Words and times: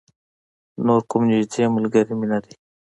نور 0.85 1.01
کوم 1.09 1.21
نږدې 1.31 1.63
ملگری 1.75 2.13
مې 2.19 2.25
نه 2.31 2.37
دی. 2.43 2.53